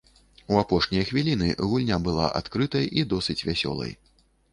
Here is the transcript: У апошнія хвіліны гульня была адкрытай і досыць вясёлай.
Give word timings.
У 0.51 0.55
апошнія 0.59 1.01
хвіліны 1.09 1.49
гульня 1.73 1.97
была 2.07 2.29
адкрытай 2.39 2.89
і 3.03 3.05
досыць 3.13 3.37
вясёлай. 3.49 3.93